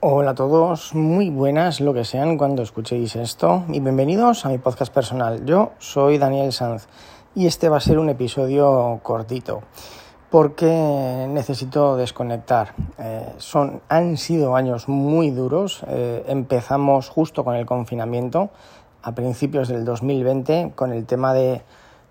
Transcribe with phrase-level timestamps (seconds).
[0.00, 4.58] Hola a todos, muy buenas lo que sean cuando escuchéis esto y bienvenidos a mi
[4.58, 5.44] podcast personal.
[5.44, 6.86] Yo soy Daniel Sanz
[7.34, 9.62] y este va a ser un episodio cortito
[10.30, 12.74] porque necesito desconectar.
[12.96, 15.82] Eh, son, han sido años muy duros.
[15.88, 18.50] Eh, empezamos justo con el confinamiento
[19.02, 21.62] a principios del 2020 con el tema de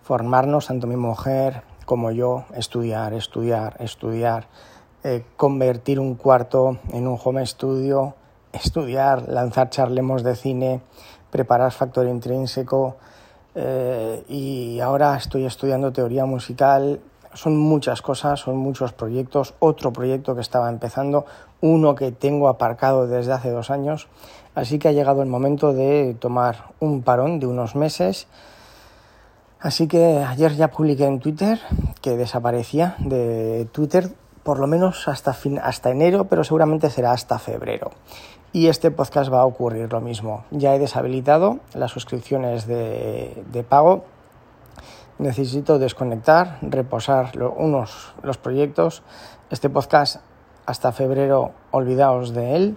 [0.00, 4.46] formarnos, tanto mi mujer como yo, estudiar, estudiar, estudiar
[5.06, 8.14] eh, convertir un cuarto en un home studio,
[8.54, 10.80] estudiar, lanzar charlemos de cine,
[11.30, 12.96] preparar factor intrínseco
[13.54, 17.00] eh, y ahora estoy estudiando teoría musical.
[17.34, 19.52] Son muchas cosas, son muchos proyectos.
[19.58, 21.26] Otro proyecto que estaba empezando,
[21.60, 24.08] uno que tengo aparcado desde hace dos años.
[24.54, 28.26] Así que ha llegado el momento de tomar un parón de unos meses.
[29.60, 31.60] Así que ayer ya publiqué en Twitter
[32.00, 34.10] que desaparecía de Twitter
[34.44, 37.90] por lo menos hasta, fin, hasta enero, pero seguramente será hasta febrero.
[38.52, 40.44] Y este podcast va a ocurrir lo mismo.
[40.52, 44.04] Ya he deshabilitado las suscripciones de, pago.
[45.18, 49.02] Necesito desconectar, reposar unos los proyectos.
[49.50, 50.20] Este podcast
[50.66, 52.76] hasta febrero, olvidaos de él.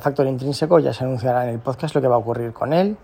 [0.00, 2.96] Factor intrínseco ya se anunciará en el podcast lo que va a ocurrir con él.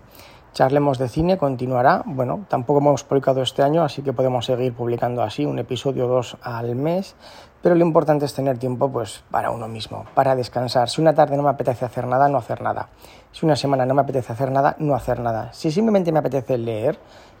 [0.57, 2.01] Charlemos de cine continuará.
[2.03, 6.07] Bueno, tampoco hemos publicado este año, así que podemos seguir publicando así un episodio o
[6.07, 7.15] dos al mes.
[7.61, 10.89] Pero lo importante es tener tiempo pues para uno mismo, para descansar.
[10.89, 12.89] Si una tarde no me apetece hacer nada, no hacer nada.
[13.31, 15.53] Si una semana no me apetece hacer nada, no hacer nada.
[15.53, 16.97] Si simplemente me apetece leer,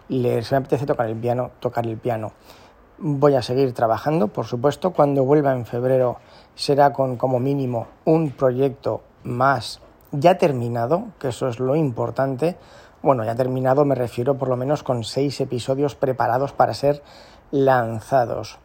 [0.09, 0.43] leer.
[0.43, 2.33] Si me apetece tocar el piano, tocar el piano.
[2.99, 4.91] Voy a seguir trabajando, por supuesto.
[4.91, 6.17] Cuando vuelva en febrero
[6.53, 9.81] será con como mínimo un proyecto más
[10.11, 12.57] ya terminado, que eso es lo importante
[13.07, 17.01] bueno, ya terminado me refiero por lo menos con seis episodios preparados para ser
[17.51, 18.59] lanzados.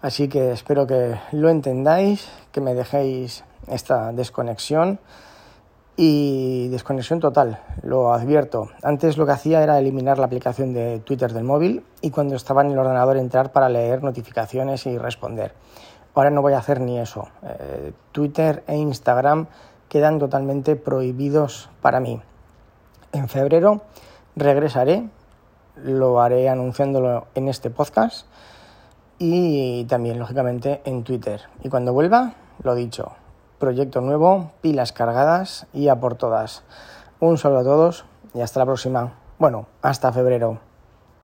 [0.00, 5.00] Así que espero que lo entendáis, que me dejéis esta desconexión
[5.96, 8.68] y desconexión total, lo advierto.
[8.84, 12.62] Antes lo que hacía era eliminar la aplicación de Twitter del móvil y cuando estaba
[12.62, 15.54] en el ordenador entrar para leer notificaciones y responder.
[16.14, 17.26] Ahora no voy a hacer ni eso.
[17.42, 19.48] Eh, Twitter e Instagram
[19.88, 22.22] quedan totalmente prohibidos para mí.
[23.12, 23.82] En febrero
[24.36, 25.08] regresaré,
[25.76, 28.26] lo haré anunciándolo en este podcast
[29.18, 31.42] y también, lógicamente, en Twitter.
[31.62, 33.12] Y cuando vuelva, lo dicho,
[33.58, 36.64] proyecto nuevo, pilas cargadas y a por todas.
[37.20, 39.12] Un saludo a todos y hasta la próxima.
[39.38, 40.71] Bueno, hasta febrero.